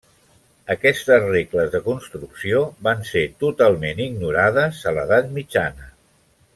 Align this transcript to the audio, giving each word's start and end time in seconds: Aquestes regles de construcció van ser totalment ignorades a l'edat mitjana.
Aquestes 0.75 1.25
regles 1.31 1.69
de 1.75 1.81
construcció 1.89 2.63
van 2.89 3.05
ser 3.11 3.25
totalment 3.45 4.05
ignorades 4.09 4.85
a 4.93 4.99
l'edat 4.99 5.31
mitjana. 5.41 5.93